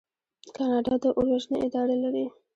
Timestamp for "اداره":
1.67-1.95